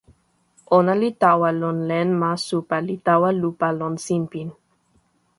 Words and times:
ona 0.77 0.93
li 1.01 1.09
tawa 1.21 1.49
lon 1.61 1.77
len 1.89 2.07
ma 2.21 2.31
supa 2.45 2.77
li 2.87 2.95
tawa 3.07 3.29
lupa 3.41 3.67
lon 3.79 3.93
sinpin. 4.05 4.47